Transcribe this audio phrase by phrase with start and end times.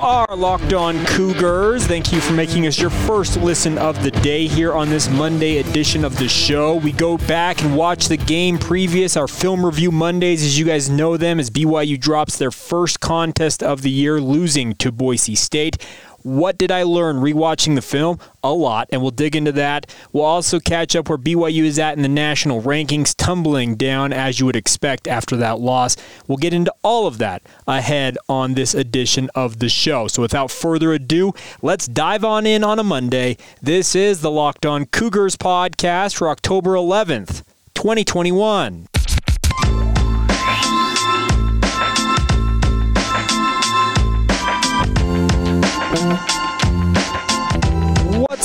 [0.00, 1.86] Are Locked On Cougars.
[1.86, 5.58] Thank you for making us your first listen of the day here on this Monday
[5.58, 6.76] edition of the show.
[6.76, 10.88] We go back and watch the game previous, our film review Mondays, as you guys
[10.88, 15.76] know them, as BYU drops their first contest of the year, losing to Boise State.
[16.22, 18.18] What did I learn rewatching the film?
[18.42, 19.92] A lot, and we'll dig into that.
[20.12, 24.38] We'll also catch up where BYU is at in the national rankings, tumbling down as
[24.38, 25.96] you would expect after that loss.
[26.26, 30.08] We'll get into all of that ahead on this edition of the show.
[30.08, 33.36] So without further ado, let's dive on in on a Monday.
[33.62, 37.44] This is the Locked On Cougars podcast for October 11th,
[37.74, 38.89] 2021.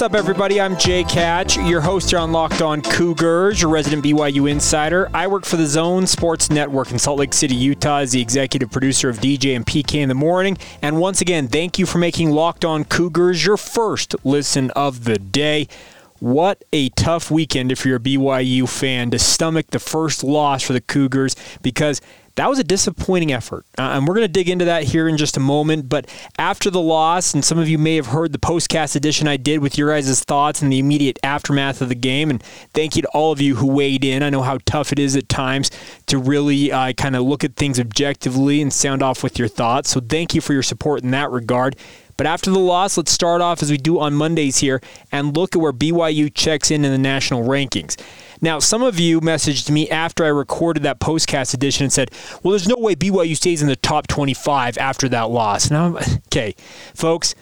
[0.05, 0.61] Up, everybody?
[0.61, 5.09] I'm Jake Hatch, your host here on Locked On Cougars, your resident BYU insider.
[5.15, 8.69] I work for the Zone Sports Network in Salt Lake City, Utah, as the executive
[8.69, 10.59] producer of DJ and PK in the morning.
[10.83, 15.17] And once again, thank you for making Locked On Cougars your first listen of the
[15.17, 15.67] day.
[16.19, 20.73] What a tough weekend if you're a BYU fan to stomach the first loss for
[20.73, 21.99] the Cougars because
[22.35, 23.65] that was a disappointing effort.
[23.77, 25.87] Uh, and we're going to dig into that here in just a moment.
[25.87, 29.37] But after the loss, and some of you may have heard the postcast edition I
[29.37, 32.29] did with your guys' thoughts and the immediate aftermath of the game.
[32.29, 34.21] And thank you to all of you who weighed in.
[34.21, 35.71] I know how tough it is at times
[36.07, 39.89] to really uh, kind of look at things objectively and sound off with your thoughts.
[39.89, 41.77] So thank you for your support in that regard.
[42.17, 45.55] But after the loss, let's start off as we do on Mondays here and look
[45.55, 47.97] at where BYU checks in in the national rankings.
[48.41, 52.11] Now, some of you messaged me after I recorded that postcast edition and said,
[52.43, 55.71] well, there's no way BYU stays in the top 25 after that loss.
[55.71, 56.55] I'm, okay,
[56.93, 57.35] folks,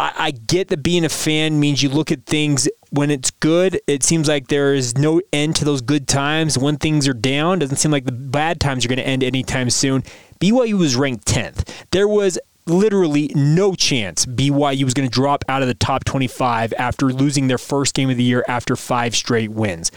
[0.00, 3.80] I, I get that being a fan means you look at things when it's good,
[3.86, 6.56] it seems like there is no end to those good times.
[6.56, 9.68] When things are down, doesn't seem like the bad times are going to end anytime
[9.70, 10.02] soon.
[10.40, 11.68] BYU was ranked 10th.
[11.90, 12.38] There was
[12.68, 17.48] literally no chance BYU was going to drop out of the top 25 after losing
[17.48, 19.90] their first game of the year after five straight wins.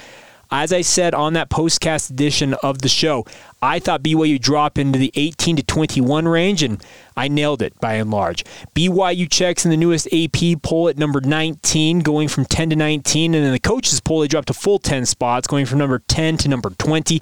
[0.54, 3.26] As I said on that postcast edition of the show,
[3.62, 6.84] I thought BYU drop into the 18 to 21 range, and
[7.16, 8.44] I nailed it by and large.
[8.76, 13.34] BYU checks in the newest AP poll at number 19, going from 10 to 19,
[13.34, 16.36] and in the coaches poll, they dropped a full 10 spots, going from number 10
[16.38, 17.22] to number 20.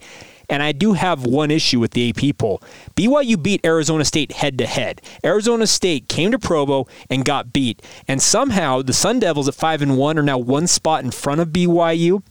[0.50, 2.62] And I do have one issue with the AP poll.
[2.96, 5.02] BYU beat Arizona State head to head.
[5.24, 7.82] Arizona State came to Provo and got beat.
[8.08, 11.40] And somehow the Sun Devils at 5 and 1 are now one spot in front
[11.42, 12.24] of BYU.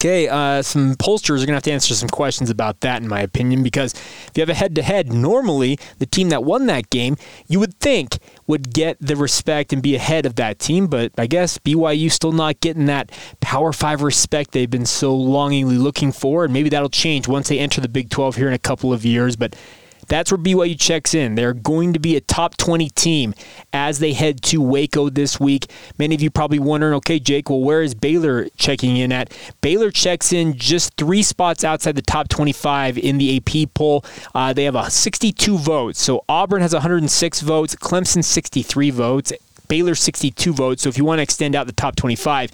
[0.00, 3.08] Okay, uh, some pollsters are going to have to answer some questions about that, in
[3.08, 6.64] my opinion, because if you have a head to head, normally the team that won
[6.68, 7.18] that game,
[7.48, 8.16] you would think
[8.46, 10.86] would get the respect and be ahead of that team.
[10.86, 13.12] But I guess BYU still not getting that
[13.42, 16.44] Power Five respect they've been so longingly looking for.
[16.44, 19.04] And maybe that'll change once they enter the Big 12 here in a couple of
[19.04, 19.36] years.
[19.36, 19.54] But
[20.10, 21.36] that's where BYU checks in.
[21.36, 23.32] They're going to be a top 20 team
[23.72, 25.70] as they head to Waco this week.
[25.98, 29.32] Many of you probably wondering, okay, Jake, well, where is Baylor checking in at?
[29.60, 34.04] Baylor checks in just three spots outside the top 25 in the AP poll.
[34.34, 36.02] Uh, they have a 62 votes.
[36.02, 39.32] So Auburn has 106 votes, Clemson 63 votes,
[39.68, 40.82] Baylor 62 votes.
[40.82, 42.50] So if you want to extend out the top 25,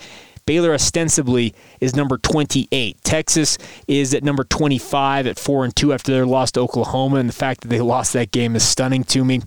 [0.47, 3.03] Baylor ostensibly is number 28.
[3.03, 3.59] Texas
[3.89, 7.33] is at number 25 at 4 and 2 after their loss to Oklahoma, and the
[7.33, 9.43] fact that they lost that game is stunning to me.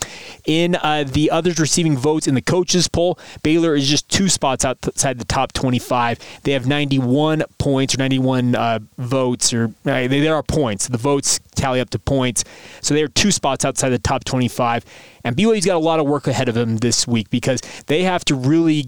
[0.45, 4.65] In uh, the others receiving votes in the coaches poll, Baylor is just two spots
[4.65, 6.19] outside the top 25.
[6.43, 10.89] They have 91 points or 91 uh, votes, or uh, there are points.
[10.89, 12.43] The votes tally up to points,
[12.81, 14.83] so they are two spots outside the top 25.
[15.23, 18.25] And BYU's got a lot of work ahead of them this week because they have
[18.25, 18.87] to really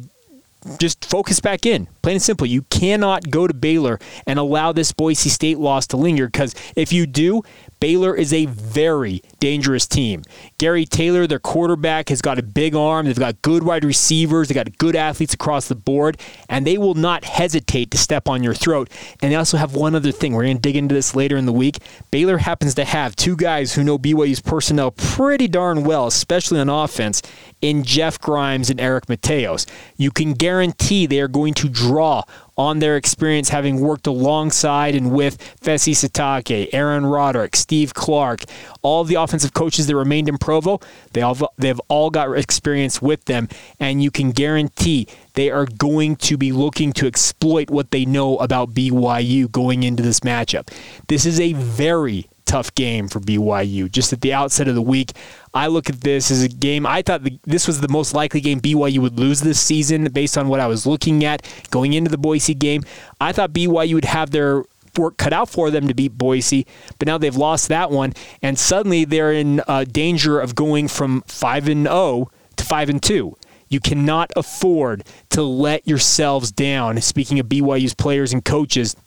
[0.79, 1.87] just focus back in.
[2.01, 2.47] Plain and simple.
[2.47, 6.93] You cannot go to Baylor and allow this Boise State loss to linger because if
[6.93, 7.41] you do,
[7.81, 10.21] Baylor is a very dangerous team.
[10.59, 13.07] Gary Taylor, their quarterback, has got a big arm.
[13.07, 14.47] They've got good wide receivers.
[14.47, 18.43] They've got good athletes across the board, and they will not hesitate to step on
[18.43, 18.87] your throat.
[19.19, 20.33] And they also have one other thing.
[20.33, 21.79] We're going to dig into this later in the week.
[22.11, 26.69] Baylor happens to have two guys who know BYU's personnel pretty darn well, especially on
[26.69, 27.23] offense,
[27.61, 29.65] in Jeff Grimes and Eric Mateos.
[29.97, 32.21] You can guarantee they are going to draw
[32.61, 38.43] on their experience having worked alongside and with Fesi Sitake, Aaron Roderick, Steve Clark,
[38.83, 40.79] all the offensive coaches that remained in Provo,
[41.13, 43.49] they all they've all got experience with them,
[43.79, 48.37] and you can guarantee they are going to be looking to exploit what they know
[48.37, 50.71] about BYU going into this matchup.
[51.07, 53.89] This is a very tough game for BYU.
[53.89, 55.13] Just at the outset of the week,
[55.53, 56.85] I look at this as a game.
[56.85, 60.37] I thought the, this was the most likely game BYU would lose this season based
[60.37, 62.83] on what I was looking at going into the Boise game.
[63.21, 64.65] I thought BYU would have their
[64.97, 66.67] work cut out for them to beat Boise,
[66.99, 68.11] but now they've lost that one,
[68.41, 72.89] and suddenly they're in uh, danger of going from five and zero oh to five
[72.89, 73.37] and two.
[73.69, 76.99] You cannot afford to let yourselves down.
[76.99, 78.97] Speaking of BYU's players and coaches,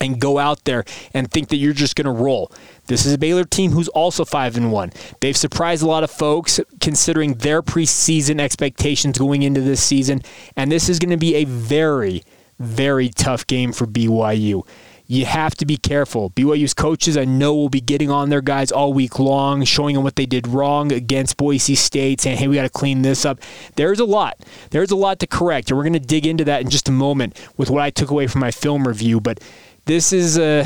[0.00, 2.50] and go out there and think that you're just going to roll.
[2.86, 4.92] This is a Baylor team who's also 5 and 1.
[5.20, 10.22] They've surprised a lot of folks considering their preseason expectations going into this season,
[10.56, 12.22] and this is going to be a very
[12.58, 14.62] very tough game for BYU
[15.10, 16.30] you have to be careful.
[16.30, 20.04] BYU's coaches, I know, will be getting on their guys all week long, showing them
[20.04, 23.40] what they did wrong against Boise State, saying, hey, we got to clean this up.
[23.74, 24.38] There's a lot.
[24.70, 26.92] There's a lot to correct, and we're going to dig into that in just a
[26.92, 29.20] moment with what I took away from my film review.
[29.20, 29.40] But
[29.90, 30.64] this is a.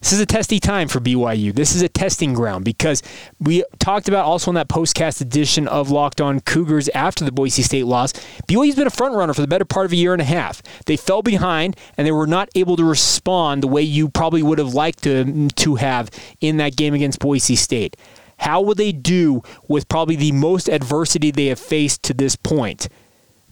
[0.00, 1.54] This is a testy time for BYU.
[1.54, 3.04] This is a testing ground because
[3.38, 7.62] we talked about also in that postcast edition of Locked On Cougars after the Boise
[7.62, 8.12] State loss.
[8.48, 10.60] BYU's been a front runner for the better part of a year and a half.
[10.86, 14.58] They fell behind and they were not able to respond the way you probably would
[14.58, 16.10] have liked to, to have
[16.40, 17.96] in that game against Boise State.
[18.38, 22.88] How will they do with probably the most adversity they have faced to this point?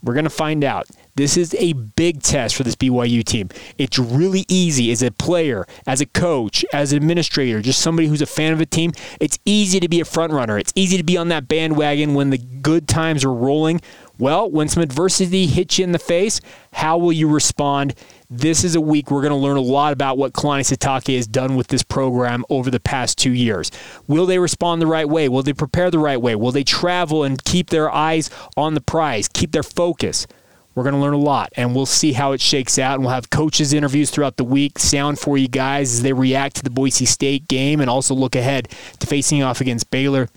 [0.03, 0.89] We're going to find out.
[1.15, 3.49] This is a big test for this BYU team.
[3.79, 8.23] It's really easy as a player, as a coach, as an administrator, just somebody who's
[8.23, 8.93] a fan of a team.
[9.21, 10.59] It's easy to be a front runner.
[10.59, 13.81] It's easy to be on that bandwagon when the good times are rolling.
[14.19, 16.43] Well, when some adversity hits you in the face,
[16.75, 17.95] how will you respond?
[18.29, 21.27] This is a week we're going to learn a lot about what Kalani Sitake has
[21.27, 23.71] done with this program over the past two years.
[24.07, 25.29] Will they respond the right way?
[25.31, 26.35] Will they prepare the right way?
[26.35, 28.29] Will they travel and keep their eyes
[28.59, 30.27] on the prize, keep their focus?
[30.75, 32.95] We're going to learn a lot, and we'll see how it shakes out.
[32.95, 36.57] And we'll have coaches' interviews throughout the week, sound for you guys as they react
[36.57, 38.69] to the Boise State game, and also look ahead
[39.01, 40.29] to facing off against Baylor.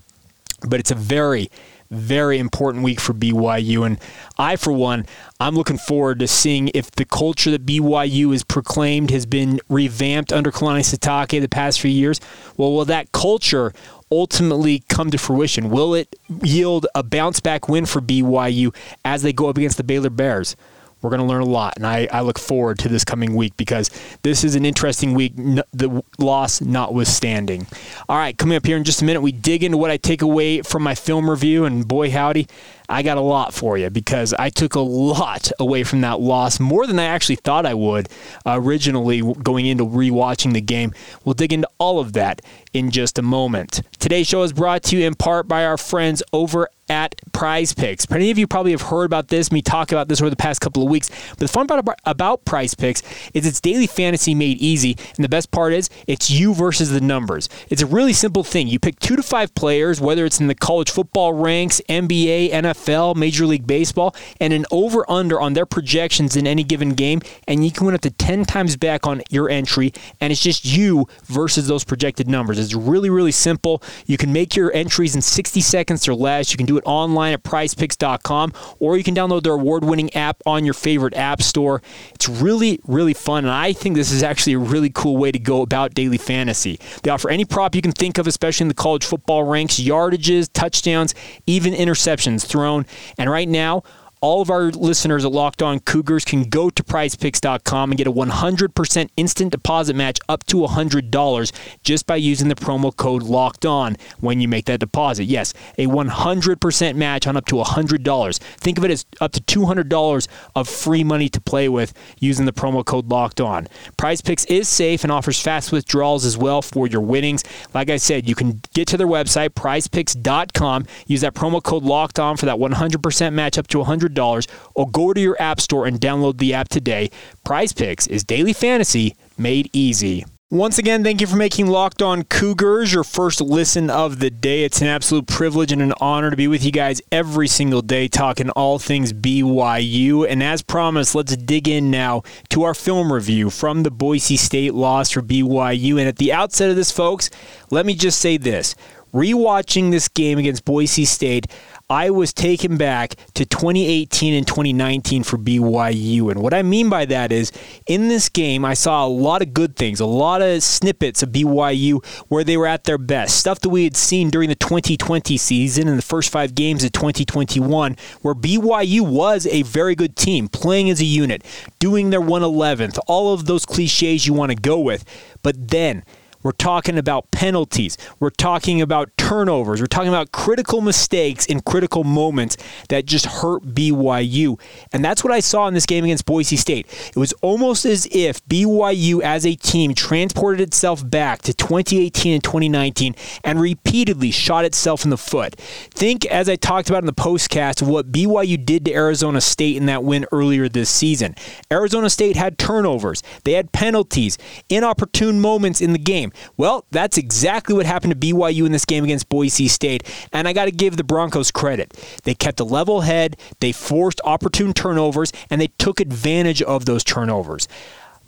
[0.68, 1.50] But it's a very,
[1.92, 3.86] very important week for BYU.
[3.86, 4.00] And
[4.38, 5.06] I, for one,
[5.40, 10.34] I'm looking forward to seeing if the culture that BYU has proclaimed has been revamped
[10.34, 12.20] under Kalani Sitake the past few years.
[12.58, 13.74] Well, will that culture
[14.20, 15.70] ultimately come to fruition?
[15.70, 19.84] Will it yield a bounce back win for BYU as they go up against the
[19.84, 20.56] Baylor Bears?
[21.04, 23.58] We're going to learn a lot, and I, I look forward to this coming week
[23.58, 23.92] because
[24.24, 27.68] this is an interesting week, the loss notwithstanding.
[28.08, 30.22] All right, coming up here in just a minute, we dig into what I take
[30.22, 32.48] away from my film review, and boy, howdy,
[32.88, 36.60] I got a lot for you because I took a lot away from that loss,
[36.60, 38.08] more than I actually thought I would
[38.46, 40.94] uh, originally going into rewatching the game.
[41.26, 42.42] We'll dig into all of that
[42.74, 43.82] in just a moment.
[44.00, 48.08] Today's show is brought to you in part by our friends over at Prize Picks.
[48.10, 50.62] Many of you probably have heard about this, me talk about this over the past
[50.62, 51.10] couple of weeks.
[51.32, 53.02] But the fun part about Prize Picks
[53.34, 54.96] is it's daily fantasy made easy.
[55.16, 57.50] And the best part is it's you versus the numbers.
[57.70, 58.68] It's a really simple thing.
[58.68, 63.16] You pick two to five players, whether it's in the college football ranks, NBA, NFL,
[63.16, 67.66] Major League Baseball, and an over under on their projections in any given game, and
[67.66, 69.92] you can win up to 10 times back on your entry,
[70.22, 72.60] and it's just you versus those projected numbers.
[72.60, 73.82] It's really, really simple.
[74.06, 76.52] You can make your entries in 60 seconds or less.
[76.52, 80.42] You can do it online at prizepicks.com, or you can download their award winning app
[80.46, 81.82] on your favorite app store.
[82.14, 85.40] It's really, really fun, and I think this is actually a really cool way to
[85.40, 86.80] go about daily fantasy.
[87.04, 90.50] They offer any prop you can think of, especially in the college football ranks yardages,
[90.52, 91.14] touchdowns,
[91.46, 92.86] even interceptions thrown
[93.18, 93.84] and right now,
[94.24, 98.12] all of our listeners at Locked On Cougars can go to prizepicks.com and get a
[98.12, 101.52] 100% instant deposit match up to $100
[101.84, 105.26] just by using the promo code Locked On when you make that deposit.
[105.26, 108.40] Yes, a 100% match on up to $100.
[108.40, 112.54] Think of it as up to $200 of free money to play with using the
[112.54, 113.68] promo code Locked On.
[113.98, 117.44] Prize Picks is safe and offers fast withdrawals as well for your winnings.
[117.74, 122.20] Like I said, you can get to their website, prizepicks.com, use that promo code Locked
[122.20, 125.86] On for that 100% match up to $100 $100 or go to your app store
[125.86, 127.10] and download the app today.
[127.44, 130.26] Prize Picks is daily fantasy made easy.
[130.54, 134.64] Once again, thank you for making Locked On Cougars your first listen of the day.
[134.64, 138.08] It's an absolute privilege and an honor to be with you guys every single day
[138.08, 140.30] talking all things BYU.
[140.30, 144.76] And as promised, let's dig in now to our film review from the Boise State
[144.76, 145.98] loss for BYU.
[145.98, 147.32] And at the outset of this, folks,
[147.72, 148.76] let me just say this.
[149.12, 151.48] Rewatching this game against Boise State,
[151.94, 156.32] I was taken back to 2018 and 2019 for BYU.
[156.32, 157.52] And what I mean by that is,
[157.86, 161.30] in this game, I saw a lot of good things, a lot of snippets of
[161.30, 163.38] BYU where they were at their best.
[163.38, 166.94] Stuff that we had seen during the 2020 season and the first five games of
[166.94, 171.46] 2021, where BYU was a very good team, playing as a unit,
[171.78, 175.06] doing their 111th, all of those cliches you want to go with.
[175.44, 176.04] But then,
[176.44, 177.98] We're talking about penalties.
[178.20, 179.80] We're talking about turnovers.
[179.80, 182.58] We're talking about critical mistakes in critical moments
[182.90, 184.60] that just hurt BYU.
[184.92, 186.88] And that's what I saw in this game against Boise State.
[187.08, 192.44] It was almost as if BYU as a team transported itself back to 2018 and
[192.44, 195.56] 2019 and repeatedly shot itself in the foot.
[195.56, 199.78] Think, as I talked about in the postcast, of what BYU did to Arizona State
[199.78, 201.36] in that win earlier this season.
[201.72, 204.38] Arizona State had turnovers, they had penalties,
[204.70, 206.33] inopportune moments in the game.
[206.58, 210.54] Well, that's exactly what happened to BYU in this game against Boise State, and I
[210.54, 211.94] got to give the Broncos credit.
[212.24, 217.04] They kept a level head, they forced opportune turnovers, and they took advantage of those
[217.04, 217.68] turnovers.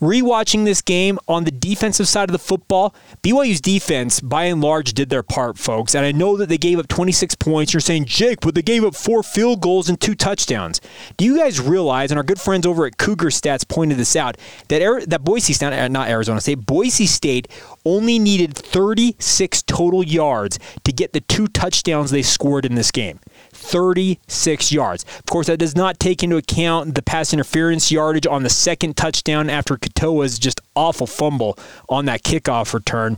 [0.02, 4.94] Rewatching this game on the defensive side of the football, BYU's defense, by and large,
[4.94, 5.96] did their part, folks.
[5.96, 7.74] And I know that they gave up 26 points.
[7.74, 10.82] You're saying, Jake, but they gave up four field goals and two touchdowns.
[11.16, 14.38] Do you guys realize, and our good friends over at Cougar Stats pointed this out,
[14.68, 17.48] that, that Boise State, uh, not Arizona State, Boise State
[17.86, 23.20] only needed 36 total yards to get the two touchdowns they scored in this game.
[23.65, 25.03] 36 yards.
[25.03, 28.95] Of course, that does not take into account the pass interference yardage on the second
[28.95, 31.57] touchdown after Katoa's just awful fumble
[31.89, 33.17] on that kickoff return.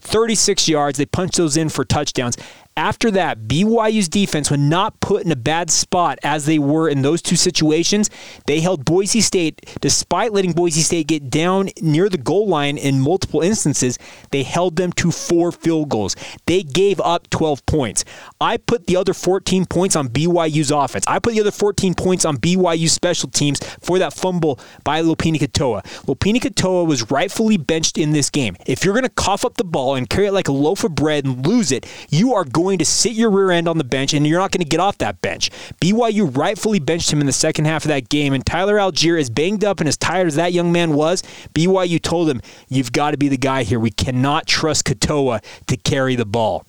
[0.00, 0.98] 36 yards.
[0.98, 2.36] They punched those in for touchdowns.
[2.78, 7.02] After that, BYU's defense, when not put in a bad spot as they were in
[7.02, 8.08] those two situations,
[8.46, 13.00] they held Boise State, despite letting Boise State get down near the goal line in
[13.00, 13.98] multiple instances,
[14.30, 16.14] they held them to four field goals.
[16.46, 18.04] They gave up 12 points.
[18.40, 21.04] I put the other 14 points on BYU's offense.
[21.08, 25.40] I put the other 14 points on BYU's special teams for that fumble by Lopini
[25.40, 25.82] Katoa.
[26.04, 28.56] Lopini Katoa was rightfully benched in this game.
[28.66, 30.94] If you're going to cough up the ball and carry it like a loaf of
[30.94, 33.84] bread and lose it, you are going going to sit your rear end on the
[33.84, 35.50] bench and you're not going to get off that bench.
[35.80, 39.30] BYU rightfully benched him in the second half of that game, and Tyler Allgeier, as
[39.30, 41.22] banged up and as tired as that young man was,
[41.54, 43.80] BYU told him, You've got to be the guy here.
[43.80, 46.66] We cannot trust Katoa to carry the ball.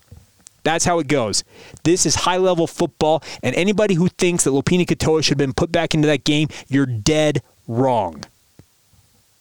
[0.64, 1.44] That's how it goes.
[1.84, 5.54] This is high level football, and anybody who thinks that Lopini Katoa should have been
[5.54, 8.24] put back into that game, you're dead wrong.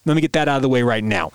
[0.05, 1.31] Let me get that out of the way right now.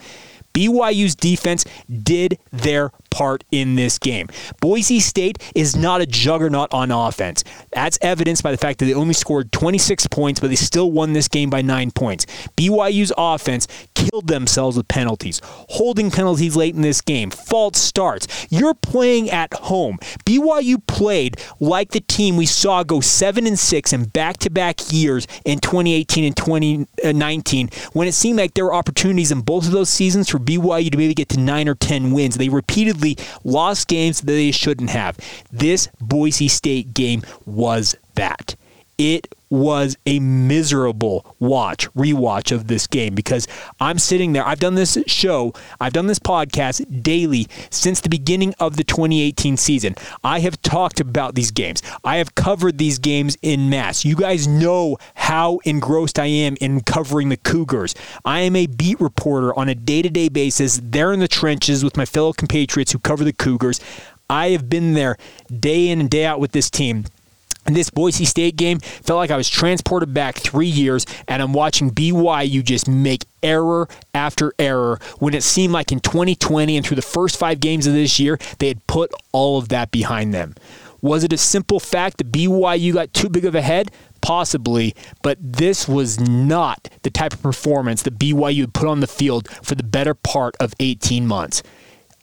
[0.53, 4.27] BYU's defense did their part in this game.
[4.61, 7.45] Boise State is not a juggernaut on offense.
[7.73, 11.13] That's evidenced by the fact that they only scored 26 points, but they still won
[11.13, 12.27] this game by nine points.
[12.57, 18.27] BYU's offense killed themselves with penalties, holding penalties late in this game, false starts.
[18.51, 19.99] You're playing at home.
[20.27, 25.61] BYU played like the team we saw go 7 and 6 in back-to-back years in
[25.61, 30.29] 2018 and 2019 when it seemed like there were opportunities in both of those seasons
[30.29, 32.37] for BYU to maybe get to 9 or 10 wins.
[32.37, 33.04] They repeatedly
[33.45, 35.19] lost games that they shouldn't have.
[35.53, 38.57] This Boise State game was that.
[38.99, 43.47] It was a miserable watch, rewatch of this game because
[43.79, 44.47] I'm sitting there.
[44.47, 49.57] I've done this show, I've done this podcast daily since the beginning of the 2018
[49.57, 49.95] season.
[50.25, 54.05] I have talked about these games, I have covered these games in mass.
[54.05, 57.95] You guys know how engrossed I am in covering the Cougars.
[58.25, 61.85] I am a beat reporter on a day to day basis, there in the trenches
[61.85, 63.81] with my fellow compatriots who cover the Cougars.
[64.29, 65.17] I have been there
[65.61, 67.05] day in and day out with this team.
[67.67, 71.53] And this Boise State game felt like I was transported back three years, and I'm
[71.53, 76.97] watching BYU just make error after error when it seemed like in 2020 and through
[76.97, 80.55] the first five games of this year, they had put all of that behind them.
[81.01, 83.91] Was it a simple fact that BYU got too big of a head?
[84.23, 89.07] Possibly, but this was not the type of performance that BYU had put on the
[89.07, 91.63] field for the better part of 18 months.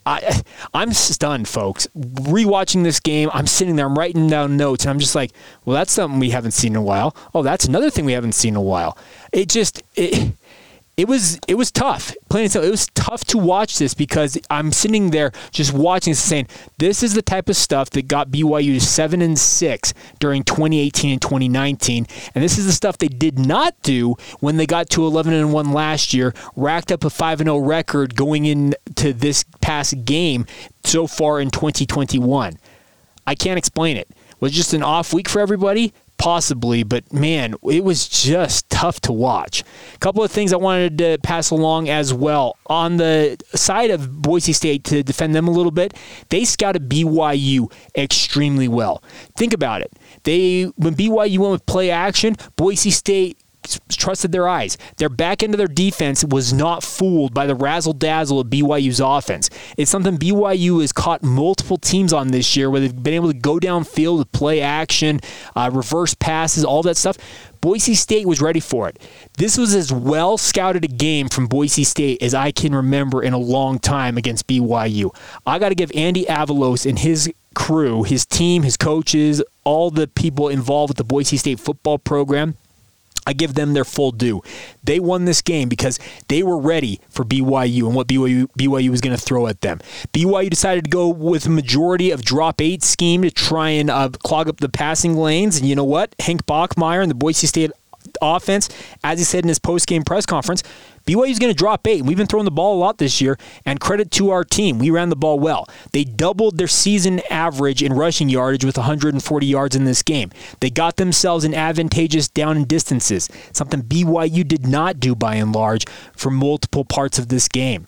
[0.06, 0.42] I,
[0.74, 1.88] I'm stunned, folks.
[1.96, 5.32] Rewatching this game, I'm sitting there, I'm writing down notes, and I'm just like,
[5.66, 7.16] well, that's something we haven't seen in a while.
[7.36, 8.98] Oh, that's another thing we haven't seen in a while.
[9.32, 10.34] It just, it,
[11.02, 12.14] it was it was tough.
[12.30, 16.12] Plain and simple, it was tough to watch this because I'm sitting there just watching
[16.12, 19.96] this saying, this is the type of stuff that got BYU to seven and six
[20.20, 22.06] during 2018 and 2019,
[22.36, 25.52] and this is the stuff they did not do when they got to 11 and
[25.52, 30.46] one last year, racked up a five and 0 record going into this past game
[30.84, 32.60] so far in 2021.
[33.26, 34.08] I can't explain it.
[34.40, 35.94] Was it just an off week for everybody?
[36.22, 39.64] possibly, but man, it was just tough to watch.
[39.94, 42.58] A couple of things I wanted to pass along as well.
[42.66, 45.94] On the side of Boise State, to defend them a little bit,
[46.30, 49.04] they scouted BYU extremely well.
[49.38, 49.94] Think about it.
[50.24, 53.38] They when BYU went with play action, Boise State
[53.90, 54.78] trusted their eyes.
[54.98, 59.00] Their back end of their defense was not fooled by the razzle dazzle of BYU's
[59.00, 59.50] offense.
[59.78, 63.38] It's something BYU has caught multiple teams on this year where they've been able to
[63.38, 65.20] go downfield with play action,
[65.56, 67.18] uh, reverse passes, all that stuff.
[67.62, 69.00] Boise State was ready for it.
[69.38, 73.34] This was as well scouted a game from Boise State as I can remember in
[73.34, 75.16] a long time against BYU.
[75.46, 80.08] I got to give Andy Avalos and his crew, his team, his coaches, all the
[80.08, 82.56] people involved with the Boise State football program
[83.26, 84.42] I give them their full due.
[84.84, 89.02] They won this game because they were ready for BYU and what BYU, BYU was
[89.02, 89.80] going to throw at them.
[90.14, 94.48] BYU decided to go with majority of drop eight scheme to try and uh, clog
[94.48, 95.58] up the passing lanes.
[95.58, 96.16] And you know what?
[96.20, 97.72] Hank Bachmeier and the Boise State
[98.22, 98.70] offense,
[99.04, 100.64] as he said in his post game press conference,
[101.06, 102.04] BYU's going to drop eight.
[102.04, 104.80] We've been throwing the ball a lot this year, and credit to our team.
[104.80, 105.68] We ran the ball well.
[105.92, 110.32] They doubled their season average in rushing yardage with 140 yards in this game.
[110.60, 115.54] They got themselves an advantageous down and distances, something BYU did not do by and
[115.54, 117.88] large for multiple parts of this game.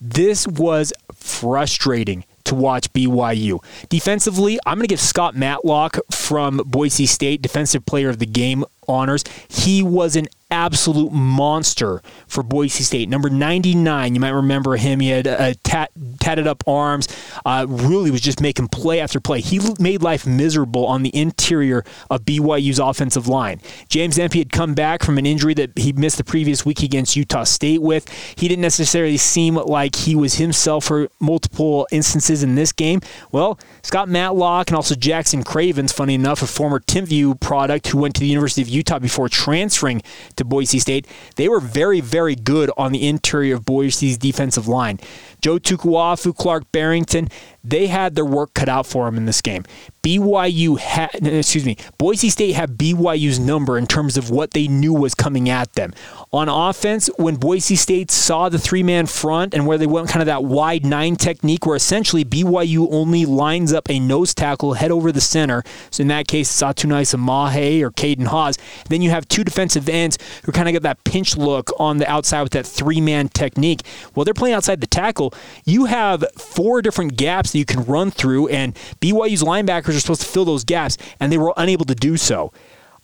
[0.00, 3.62] This was frustrating to watch BYU.
[3.88, 8.64] Defensively, I'm going to give Scott Matlock from Boise State Defensive Player of the Game
[8.88, 9.24] honors.
[9.48, 13.08] He was an absolute monster for Boise State.
[13.08, 15.00] Number 99, you might remember him.
[15.00, 15.90] He had uh, tat,
[16.20, 17.08] tatted up arms,
[17.46, 19.40] uh, really was just making play after play.
[19.40, 23.60] He made life miserable on the interior of BYU's offensive line.
[23.88, 27.16] James Empey had come back from an injury that he missed the previous week against
[27.16, 28.06] Utah State with.
[28.36, 33.00] He didn't necessarily seem like he was himself for multiple instances in this game.
[33.30, 38.14] Well, Scott Matlock and also Jackson Cravens, funny enough, a former Timpview product who went
[38.16, 40.02] to the University of Utah before transferring
[40.42, 41.06] to Boise State.
[41.36, 44.98] They were very, very good on the interior of Boise's defensive line.
[45.40, 47.28] Joe Tukuafu, Clark Barrington,
[47.64, 49.64] they had their work cut out for them in this game.
[50.02, 54.92] BYU had, excuse me, Boise State had BYU's number in terms of what they knew
[54.92, 55.94] was coming at them.
[56.32, 60.22] On offense, when Boise State saw the three man front and where they went kind
[60.22, 64.90] of that wide nine technique, where essentially BYU only lines up a nose tackle head
[64.90, 65.62] over the center.
[65.90, 68.58] So in that case, it's Atunaisa Mahe or Caden Haws.
[68.88, 72.10] Then you have two defensive ends who kind of get that pinch look on the
[72.10, 73.82] outside with that three man technique.
[74.14, 75.34] Well, they're playing outside the tackle.
[75.64, 80.22] You have four different gaps that you can run through, and BYU's linebackers are supposed
[80.22, 82.52] to fill those gaps, and they were unable to do so.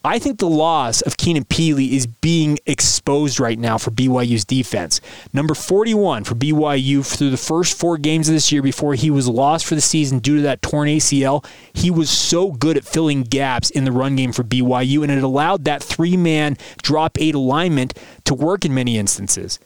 [0.05, 5.01] I think the loss of Keenan Pili is being exposed right now for BYU's defense.
[5.33, 9.29] Number 41 for BYU through the first four games of this year before he was
[9.29, 11.45] lost for the season due to that torn ACL.
[11.73, 15.25] He was so good at filling gaps in the run game for BYU, and it
[15.25, 19.59] allowed that three man drop eight alignment to work in many instances.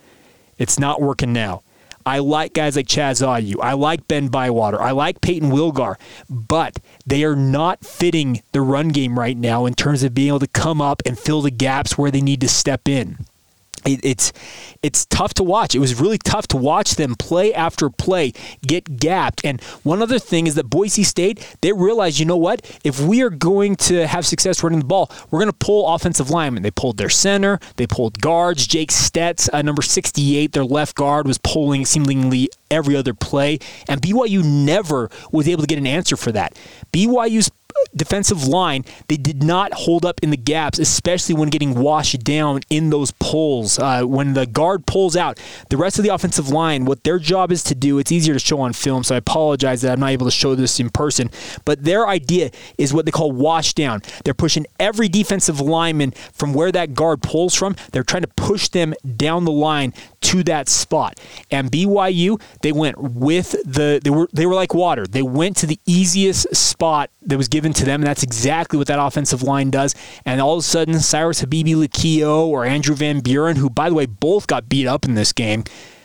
[0.57, 1.63] It's not working now.
[2.05, 3.57] I like guys like Chaz Ayu.
[3.61, 4.81] I like Ben Bywater.
[4.81, 5.97] I like Payton Wilgar,
[6.29, 10.41] but they are not fitting the run game right now in terms of being able
[10.41, 13.19] to come up and fill the gaps where they need to step in
[13.85, 14.33] it's
[14.83, 15.75] it's tough to watch.
[15.75, 18.33] It was really tough to watch them play after play
[18.67, 19.41] get gapped.
[19.45, 22.81] And one other thing is that Boise State they realized, you know what?
[22.85, 26.31] If we are going to have success running the ball, we're going to pull offensive
[26.31, 26.63] linemen.
[26.63, 28.67] They pulled their center, they pulled guards.
[28.67, 34.01] Jake Stetz, uh, number 68, their left guard, was pulling seemingly every other play, and
[34.01, 36.59] BYU never was able to get an answer for that.
[36.93, 37.51] BYU's
[37.95, 42.61] defensive line, they did not hold up in the gaps, especially when getting washed down
[42.71, 43.79] in those pulls.
[43.79, 47.53] Uh, when the guard pulls out, the rest of the offensive line, what their job
[47.53, 50.11] is to do, it's easier to show on film, so I apologize that I'm not
[50.11, 51.31] able to show this in person,
[51.65, 54.03] but their idea is what they call wash down.
[54.25, 58.69] They're pushing every defensive lineman from where that guard pulls from, they're trying to push
[58.69, 61.21] them down the line to that spot.
[61.51, 65.07] And BYU, they went with the they were they were like water.
[65.07, 68.89] They went to the easiest spot that was given to them, and that's exactly what
[68.89, 69.95] that offensive line does.
[70.25, 73.95] And all of a sudden, Cyrus Habibi Likio or Andrew Van Buren, who by the
[73.95, 75.65] way both got beat up in this game,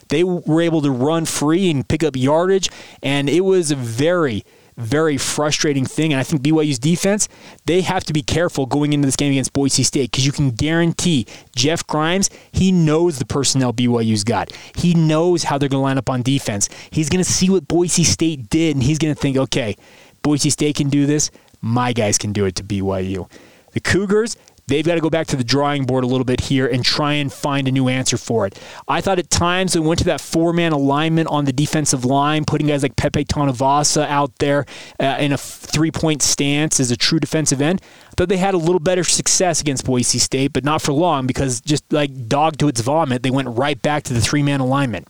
[0.10, 2.70] they were able to run free and pick up yardage,
[3.02, 4.44] and it was a very
[4.78, 6.14] very frustrating thing.
[6.14, 7.28] And I think BYU's defense,
[7.66, 10.52] they have to be careful going into this game against Boise State because you can
[10.52, 14.52] guarantee Jeff Grimes, he knows the personnel BYU's got.
[14.76, 16.70] He knows how they're going to line up on defense.
[16.92, 19.76] He's going to see what Boise State did, and he's going to think, okay,
[20.22, 21.32] Boise State can do this.
[21.62, 23.30] My guys can do it to BYU.
[23.72, 26.68] The Cougars, they've got to go back to the drawing board a little bit here
[26.68, 28.60] and try and find a new answer for it.
[28.88, 32.46] I thought at times we went to that four man alignment on the defensive line,
[32.46, 34.66] putting guys like Pepe Tanuvasa out there
[35.00, 37.82] uh, in a three point stance as a true defensive end.
[38.08, 41.28] I thought they had a little better success against Boise State, but not for long
[41.28, 44.60] because just like dog to its vomit, they went right back to the three man
[44.60, 45.08] alignment.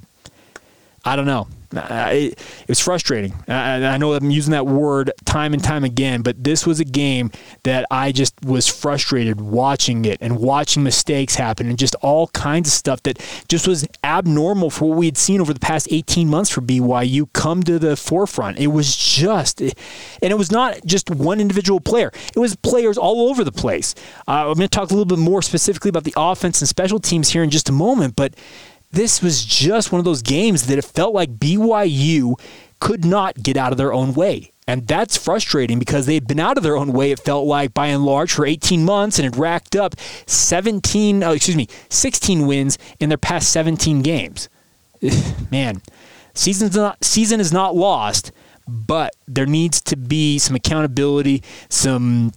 [1.06, 1.48] I don't know.
[1.72, 3.34] It, it, was frustrating.
[3.48, 6.86] Uh, I know I'm using that word time and time again, but this was a
[6.86, 7.32] game
[7.64, 12.70] that I just was frustrated watching it and watching mistakes happen and just all kinds
[12.70, 16.30] of stuff that just was abnormal for what we had seen over the past 18
[16.30, 18.60] months for BYU come to the forefront.
[18.60, 19.74] It was just, and
[20.22, 23.96] it was not just one individual player, it was players all over the place.
[24.28, 27.00] Uh, I'm going to talk a little bit more specifically about the offense and special
[27.00, 28.34] teams here in just a moment, but
[28.92, 32.40] this was just one of those games that it felt like BYU
[32.80, 34.54] could not get out of their own way.
[34.68, 37.88] And that's frustrating because they've been out of their own way, it felt like, by
[37.88, 39.96] and large, for 18 months and had racked up
[40.26, 44.50] 17, oh, excuse me, 16 wins in their past 17 games.
[45.52, 45.82] Man,
[46.34, 48.34] season's not, season is not lost,
[48.68, 52.34] but there needs to be some accountability, some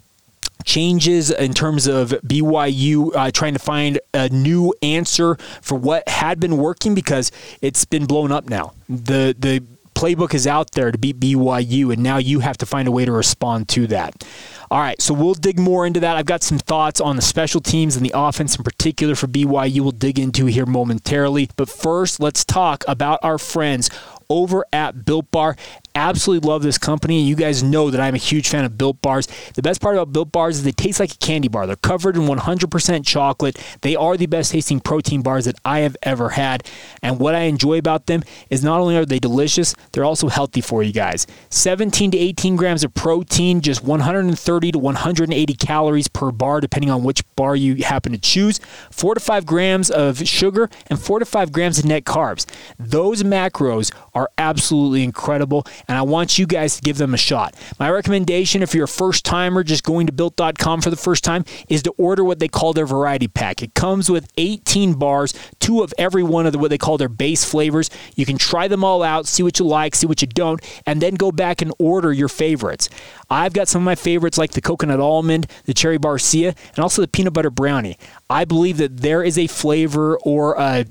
[0.65, 6.41] changes in terms of BYU uh, trying to find a new answer for what had
[6.41, 8.73] been working because it's been blown up now.
[8.89, 9.63] The the
[10.01, 13.05] playbook is out there to beat BYU, and now you have to find a way
[13.05, 14.25] to respond to that.
[14.71, 16.17] All right, so we'll dig more into that.
[16.17, 19.81] I've got some thoughts on the special teams and the offense in particular for BYU.
[19.81, 21.51] We'll dig into here momentarily.
[21.57, 23.91] But first, let's talk about our friends
[24.31, 25.57] over at Built Bar.
[26.01, 27.21] Absolutely love this company.
[27.21, 29.29] You guys know that I'm a huge fan of Built Bars.
[29.53, 31.67] The best part about Built Bars is they taste like a candy bar.
[31.67, 33.63] They're covered in 100% chocolate.
[33.83, 36.67] They are the best tasting protein bars that I have ever had.
[37.03, 40.63] And what I enjoy about them is not only are they delicious, they're also healthy
[40.63, 41.27] for you guys.
[41.51, 47.05] 17 to 18 grams of protein, just 130 to 180 calories per bar, depending on
[47.05, 48.59] which bar you happen to choose.
[48.91, 52.47] 4 to 5 grams of sugar and 4 to 5 grams of net carbs.
[52.79, 57.57] Those macros are absolutely incredible and I want you guys to give them a shot.
[57.81, 61.45] My recommendation, if you're a first timer just going to built.com for the first time,
[61.69, 63.61] is to order what they call their variety pack.
[63.61, 67.09] It comes with 18 bars, two of every one of the, what they call their
[67.09, 67.91] base flavors.
[68.15, 71.03] You can try them all out, see what you like, see what you don't, and
[71.03, 72.89] then go back and order your favorites.
[73.29, 77.03] I've got some of my favorites like the coconut almond, the cherry barcia, and also
[77.03, 77.97] the peanut butter brownie.
[78.29, 80.85] I believe that there is a flavor or a,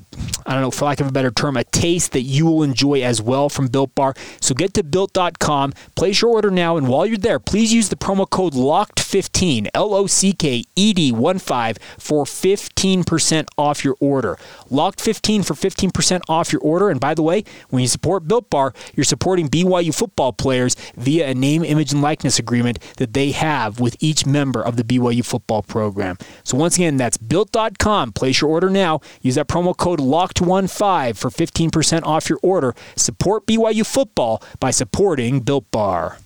[0.45, 3.01] I don't know, for lack of a better term, a taste that you will enjoy
[3.01, 4.13] as well from Built Bar.
[4.41, 7.95] So get to built.com, place your order now, and while you're there, please use the
[7.95, 13.95] promo code LOCKED15, L O C K E D 1 5 for 15% off your
[13.99, 14.37] order.
[14.69, 16.89] Locked15 for 15% off your order.
[16.89, 21.27] And by the way, when you support Built Bar, you're supporting BYU football players via
[21.27, 25.25] a name, image, and likeness agreement that they have with each member of the BYU
[25.25, 26.17] football program.
[26.43, 28.13] So once again, that's built.com.
[28.13, 29.01] Place your order now.
[29.21, 32.75] Use that promo code LOCKED15 for 15% off your order.
[32.95, 36.17] Support BYU football by supporting Built Bar.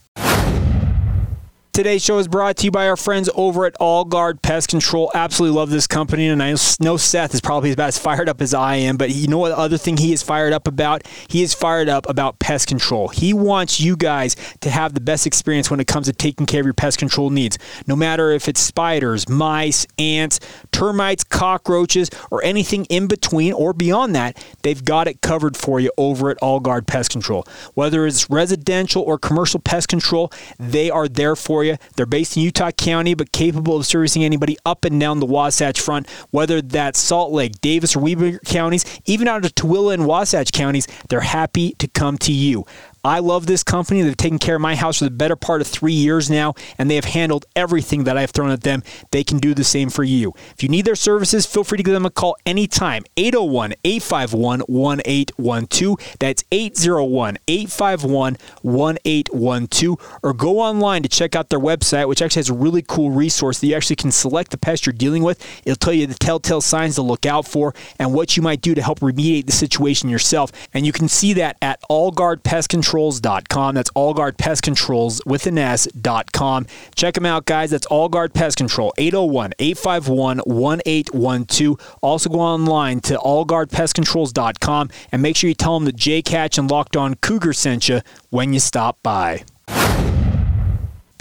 [1.73, 5.09] Today's show is brought to you by our friends over at All Guard Pest Control.
[5.15, 8.53] Absolutely love this company, and I know Seth is probably about as fired up as
[8.53, 8.95] I am.
[8.95, 9.53] But you know what?
[9.53, 11.01] Other thing he is fired up about?
[11.29, 13.07] He is fired up about pest control.
[13.07, 16.59] He wants you guys to have the best experience when it comes to taking care
[16.59, 17.57] of your pest control needs.
[17.87, 20.39] No matter if it's spiders, mice, ants,
[20.71, 25.91] termites, cockroaches, or anything in between or beyond that, they've got it covered for you
[25.97, 27.47] over at All Guard Pest Control.
[27.73, 31.77] Whether it's residential or commercial pest control, they are there for you.
[31.95, 35.79] They're based in Utah County, but capable of servicing anybody up and down the Wasatch
[35.79, 40.51] Front, whether that's Salt Lake, Davis, or Weber counties, even out of Tooele and Wasatch
[40.51, 40.87] counties.
[41.09, 42.65] They're happy to come to you.
[43.05, 44.01] I love this company.
[44.01, 46.89] They've taken care of my house for the better part of three years now, and
[46.89, 48.81] they have handled everything that I've thrown at them.
[49.11, 50.33] They can do the same for you.
[50.55, 53.03] If you need their services, feel free to give them a call anytime.
[53.17, 56.15] 801 851 1812.
[56.19, 60.19] That's 801 851 1812.
[60.23, 63.59] Or go online to check out their website, which actually has a really cool resource
[63.59, 65.45] that you actually can select the pest you're dealing with.
[65.65, 68.73] It'll tell you the telltale signs to look out for and what you might do
[68.73, 70.53] to help remediate the situation yourself.
[70.73, 73.75] And you can see that at Allguard Pest Control allguardpestcontrols.com.
[73.75, 76.67] That's Allguard Pest Controls with an S.com.
[76.95, 77.71] Check them out, guys.
[77.71, 81.97] That's Allguard Pest Control, 801 851 1812.
[82.01, 86.69] Also go online to allguardpestcontrols.com and make sure you tell them that Jake Hatch and
[86.69, 89.43] Locked On Cougar sent you when you stop by.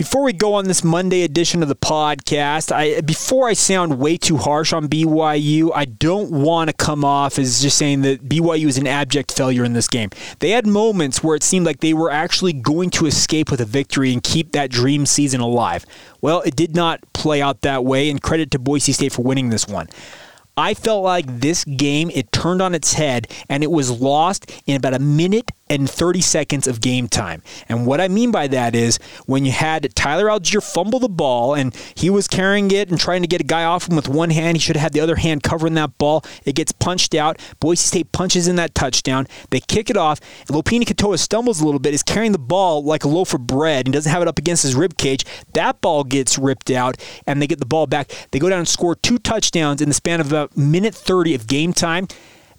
[0.03, 4.17] Before we go on this Monday edition of the podcast, I before I sound way
[4.17, 8.67] too harsh on BYU, I don't want to come off as just saying that BYU
[8.67, 10.11] is an abject failure in this game.
[10.41, 13.65] They had moments where it seemed like they were actually going to escape with a
[13.65, 15.87] victory and keep that dream season alive.
[16.21, 19.51] Well, it did not play out that way, and credit to Boise State for winning
[19.51, 19.89] this one.
[20.57, 24.77] I felt like this game, it turned on its head and it was lost in
[24.77, 27.43] about a minute and 30 seconds of game time.
[27.67, 31.55] And what I mean by that is when you had Tyler Allgeier fumble the ball
[31.55, 34.29] and he was carrying it and trying to get a guy off him with one
[34.29, 36.23] hand, he should have had the other hand covering that ball.
[36.45, 37.41] It gets punched out.
[37.59, 39.27] Boise State punches in that touchdown.
[39.49, 40.21] They kick it off.
[40.49, 43.87] Lopini Katoa stumbles a little bit, is carrying the ball like a loaf of bread
[43.87, 45.25] and doesn't have it up against his rib cage.
[45.55, 48.13] That ball gets ripped out and they get the ball back.
[48.31, 51.47] They go down and score two touchdowns in the span of about minute 30 of
[51.47, 52.09] game time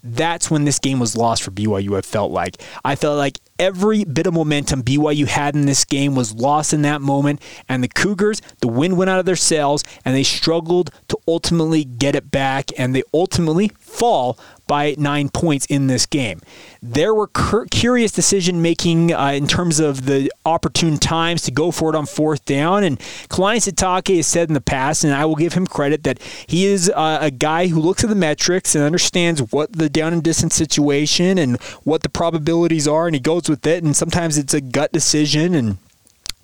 [0.04, 1.96] that's when this game was lost for BYU.
[1.96, 6.14] I felt like I felt like every bit of momentum BYU had in this game
[6.14, 9.84] was lost in that moment, and the Cougars, the wind went out of their sails,
[10.04, 15.66] and they struggled to ultimately get it back, and they ultimately fall by nine points
[15.66, 16.40] in this game.
[16.82, 21.70] There were cur- curious decision making uh, in terms of the opportune times to go
[21.70, 22.82] for it on fourth down.
[22.82, 26.20] And Kalani Sitake has said in the past, and I will give him credit, that
[26.46, 30.12] he is uh, a guy who looks at the metrics and understands what the down
[30.12, 33.84] and distance situation and what the probabilities are, and he goes with it.
[33.84, 35.78] And sometimes it's a gut decision and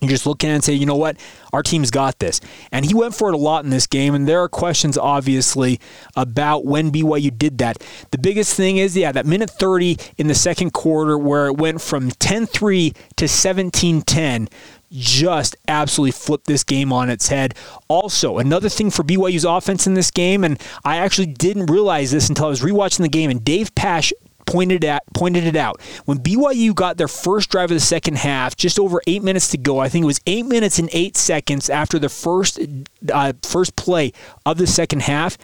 [0.01, 1.17] you just look at and say, you know what,
[1.53, 2.41] our team's got this.
[2.73, 5.79] And he went for it a lot in this game, and there are questions, obviously,
[6.17, 7.83] about when BYU did that.
[8.11, 11.83] The biggest thing is, yeah, that minute 30 in the second quarter where it went
[11.83, 14.49] from 10 3 to 17 10
[14.93, 17.55] just absolutely flipped this game on its head.
[17.87, 22.29] Also, another thing for BYU's offense in this game, and I actually didn't realize this
[22.29, 24.13] until I was rewatching the game, and Dave Pasch
[24.51, 25.81] pointed at pointed it out.
[26.05, 29.59] When BYU got their first drive of the second half, just over eight minutes to
[29.59, 32.59] go, I think it was eight minutes and eight seconds after the first
[33.13, 34.13] uh, first play
[34.45, 35.39] of the second half.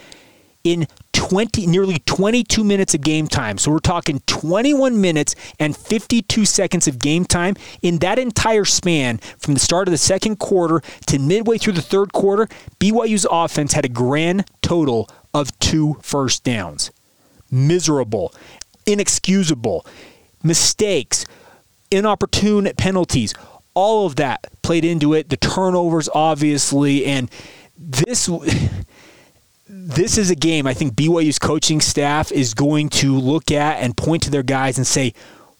[0.63, 3.57] In 20, nearly 22 minutes of game time.
[3.57, 7.55] So we're talking 21 minutes and 52 seconds of game time.
[7.81, 11.81] In that entire span, from the start of the second quarter to midway through the
[11.81, 12.47] third quarter,
[12.79, 16.91] BYU's offense had a grand total of two first downs.
[17.49, 18.33] Miserable
[18.87, 19.85] inexcusable.
[20.41, 21.25] Mistakes,
[21.91, 23.33] inopportune penalties,
[23.73, 25.29] all of that played into it.
[25.29, 27.29] The turnovers, obviously, and
[27.77, 28.29] this.
[29.69, 33.97] This is a game I think BYU's coaching staff is going to look at and
[33.97, 35.13] point to their guys and say,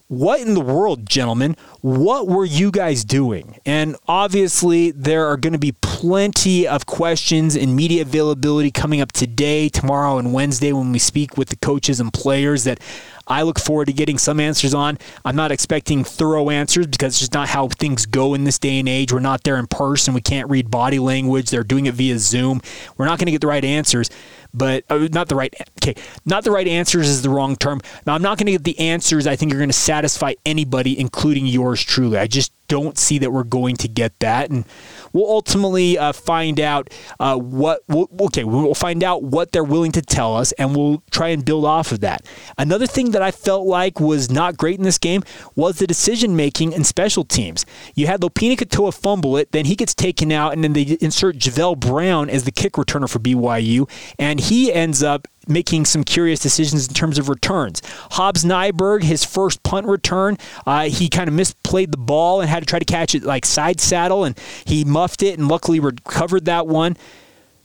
[0.08, 1.54] what in the world, gentlemen?
[1.82, 3.58] What were you guys doing?
[3.66, 9.12] And obviously, there are going to be plenty of questions and media availability coming up
[9.12, 12.80] today, tomorrow, and Wednesday when we speak with the coaches and players that
[13.28, 14.98] I look forward to getting some answers on.
[15.24, 18.78] I'm not expecting thorough answers because it's just not how things go in this day
[18.78, 19.12] and age.
[19.12, 20.14] We're not there in person.
[20.14, 21.50] We can't read body language.
[21.50, 22.60] They're doing it via Zoom.
[22.96, 24.10] We're not going to get the right answers
[24.54, 28.14] but uh, not the right okay not the right answers is the wrong term now
[28.14, 31.46] i'm not going to get the answers i think are going to satisfy anybody including
[31.46, 34.64] yours truly i just don't see that we're going to get that and
[35.12, 37.82] we'll ultimately uh, find out uh, what.
[37.88, 41.44] We'll, okay, we'll find out what they're willing to tell us, and we'll try and
[41.44, 42.26] build off of that.
[42.56, 45.22] Another thing that I felt like was not great in this game
[45.54, 47.64] was the decision making and special teams.
[47.94, 51.36] You had Lopini Katoa fumble it, then he gets taken out, and then they insert
[51.36, 56.40] Javell Brown as the kick returner for BYU, and he ends up making some curious
[56.40, 57.82] decisions in terms of returns.
[58.12, 62.60] Hobbs Nyberg, his first punt return, uh, he kind of misplayed the ball and had
[62.60, 66.44] to try to catch it like side saddle, and he muffed it and luckily recovered
[66.46, 66.96] that one.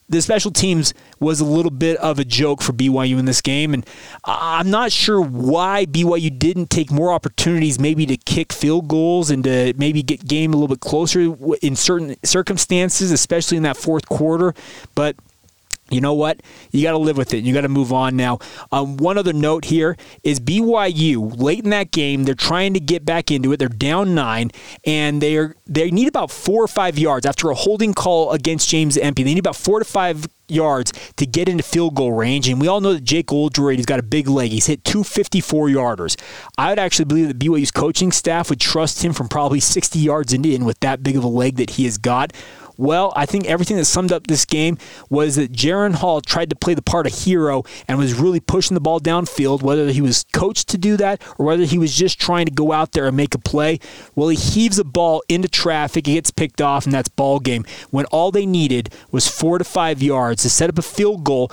[0.09, 3.73] The special teams was a little bit of a joke for BYU in this game,
[3.73, 3.87] and
[4.25, 9.43] I'm not sure why BYU didn't take more opportunities, maybe to kick field goals and
[9.45, 14.07] to maybe get game a little bit closer in certain circumstances, especially in that fourth
[14.07, 14.53] quarter.
[14.93, 15.15] But
[15.93, 16.41] you know what?
[16.71, 17.43] You got to live with it.
[17.43, 18.39] You got to move on now.
[18.71, 22.23] Um, one other note here is BYU late in that game.
[22.23, 23.57] They're trying to get back into it.
[23.57, 24.51] They're down nine,
[24.85, 28.69] and they are they need about four or five yards after a holding call against
[28.69, 29.23] James Empey.
[29.23, 32.47] They need about four to five yards to get into field goal range.
[32.47, 34.51] And we all know that Jake Oldroyd, he's got a big leg.
[34.51, 36.19] He's hit two 54 yarders.
[36.57, 40.33] I would actually believe that BYU's coaching staff would trust him from probably 60 yards
[40.33, 42.33] in with that big of a leg that he has got.
[42.77, 44.77] Well, I think everything that summed up this game
[45.09, 48.75] was that Jaren Hall tried to play the part of hero and was really pushing
[48.75, 52.19] the ball downfield, whether he was coached to do that or whether he was just
[52.19, 53.79] trying to go out there and make a play.
[54.15, 57.65] Well, he heaves a ball into traffic, he gets picked off, and that's ball game.
[57.91, 61.51] When all they needed was four to five yards to set up a field goal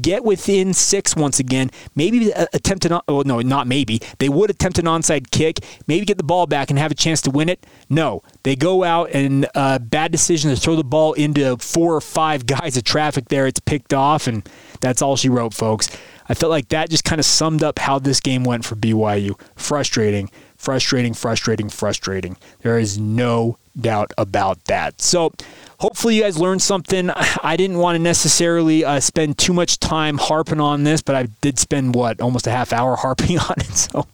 [0.00, 1.70] get within six once again.
[1.94, 4.00] Maybe attempt an, oh no, not maybe.
[4.18, 7.20] They would attempt an onside kick, maybe get the ball back and have a chance
[7.22, 7.66] to win it.
[7.88, 12.00] No, they go out and uh, bad decision to throw the ball into four or
[12.00, 13.46] five guys of traffic there.
[13.46, 14.48] It's picked off, and
[14.80, 15.88] that's all she wrote, folks.
[16.28, 19.38] I felt like that just kind of summed up how this game went for BYU.
[19.56, 22.36] Frustrating, frustrating, frustrating, frustrating.
[22.60, 25.00] There is no doubt about that.
[25.00, 25.32] So,
[25.78, 27.10] hopefully, you guys learned something.
[27.10, 31.28] I didn't want to necessarily uh, spend too much time harping on this, but I
[31.40, 33.72] did spend, what, almost a half hour harping on it.
[33.72, 34.06] So,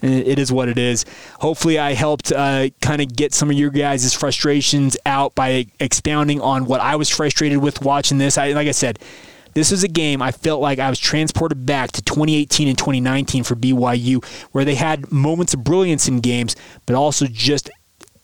[0.00, 1.04] it is what it is.
[1.40, 6.40] Hopefully, I helped uh, kind of get some of your guys' frustrations out by expounding
[6.40, 8.38] on what I was frustrated with watching this.
[8.38, 9.00] I, like I said,
[9.54, 13.42] this is a game I felt like I was transported back to 2018 and 2019
[13.42, 16.54] for BYU, where they had moments of brilliance in games,
[16.86, 17.68] but also just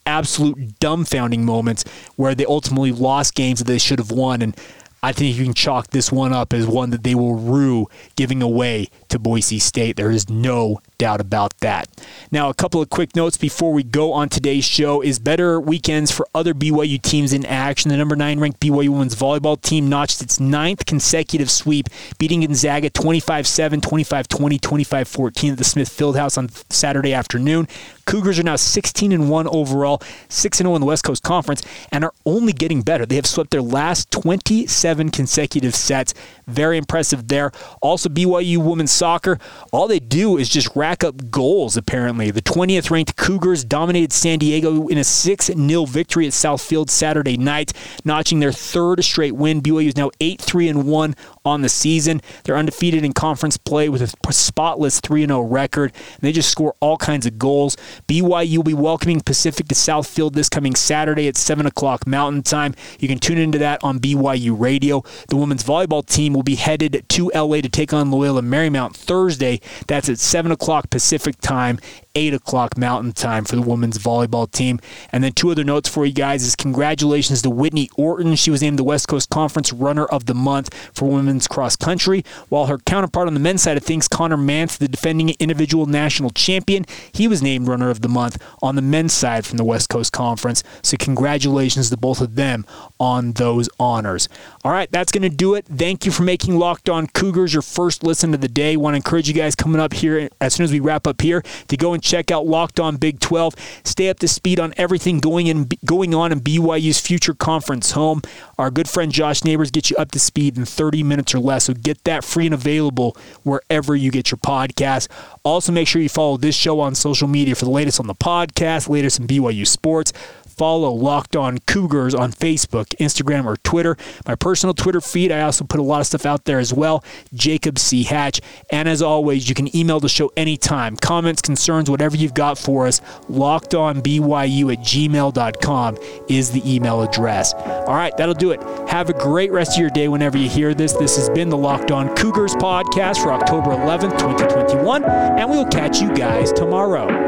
[0.06, 1.84] absolute dumbfounding moments
[2.16, 4.42] where they ultimately lost games that they should have won.
[4.42, 4.56] And
[5.02, 8.42] I think you can chalk this one up as one that they will rue giving
[8.42, 9.96] away to Boise State.
[9.96, 11.88] There is no doubt about that.
[12.30, 16.10] Now, a couple of quick notes before we go on today's show is better weekends
[16.10, 17.90] for other BYU teams in action.
[17.90, 22.90] The number nine ranked BYU women's volleyball team notched its ninth consecutive sweep, beating Gonzaga
[22.90, 27.68] 25 7, 25 20, 25 14 at the Smith Fieldhouse on Saturday afternoon.
[28.06, 31.62] Cougars are now 16 and 1 overall, 6 and 0 in the West Coast Conference,
[31.90, 33.06] and are only getting better.
[33.06, 36.12] They have swept their last 27 consecutive sets.
[36.46, 37.50] Very impressive there.
[37.80, 39.38] Also, BYU women's soccer,
[39.72, 42.30] all they do is just rack up goals, apparently.
[42.30, 47.38] The 20th ranked Cougars dominated San Diego in a 6 0 victory at Southfield Saturday
[47.38, 47.72] night,
[48.04, 49.62] notching their third straight win.
[49.62, 52.20] BYU is now 8 3 1 on the season.
[52.44, 56.74] They're undefeated in conference play with a spotless 3 0 record, and they just score
[56.80, 57.76] all kinds of goals.
[58.06, 62.74] BYU will be welcoming Pacific to Southfield this coming Saturday at 7 o'clock Mountain Time.
[62.98, 65.02] You can tune into that on BYU Radio.
[65.28, 69.60] The women's volleyball team will be headed to LA to take on Loyola Marymount Thursday.
[69.86, 71.78] That's at 7 o'clock Pacific Time,
[72.14, 74.78] 8 o'clock Mountain Time for the women's volleyball team.
[75.10, 78.36] And then two other notes for you guys is congratulations to Whitney Orton.
[78.36, 82.24] She was named the West Coast Conference Runner of the Month for women's cross country,
[82.48, 86.30] while her counterpart on the men's side of things, Connor Mantz, the defending individual national
[86.30, 89.88] champion, he was named Runner of the Month on the men's side from the West
[89.88, 90.62] Coast Conference.
[90.82, 92.64] So congratulations to both of them
[93.00, 94.28] on those honors.
[94.64, 95.66] All right, that's going to do it.
[95.66, 98.76] Thank you for making Locked On Cougars your first listen of the day.
[98.76, 101.42] Want to encourage you guys coming up here as soon as we wrap up here
[101.68, 103.54] to go and check out Locked On Big 12.
[103.82, 108.22] Stay up to speed on everything going in going on in BYU's future conference home.
[108.58, 111.64] Our good friend Josh Neighbors gets you up to speed in 30 minutes or less.
[111.64, 115.08] So get that free and available wherever you get your podcast.
[115.44, 118.14] Also, make sure you follow this show on social media for the latest on the
[118.14, 120.12] podcast, latest in BYU sports
[120.56, 123.96] follow Locked On Cougars on Facebook, Instagram, or Twitter.
[124.26, 127.04] My personal Twitter feed, I also put a lot of stuff out there as well.
[127.32, 128.04] Jacob C.
[128.04, 128.40] Hatch.
[128.70, 130.96] And as always, you can email the show anytime.
[130.96, 137.54] Comments, concerns, whatever you've got for us, lockedonbyu at gmail.com is the email address.
[137.54, 138.62] All right, that'll do it.
[138.88, 140.92] Have a great rest of your day whenever you hear this.
[140.92, 145.02] This has been the Locked On Cougars podcast for October 11th, 2021,
[145.36, 147.23] and we will catch you guys tomorrow.